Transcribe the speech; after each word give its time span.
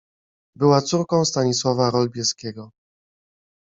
Była 0.55 0.81
córką 0.81 1.25
Stanisława 1.25 1.89
Rolbieskiego. 1.91 2.71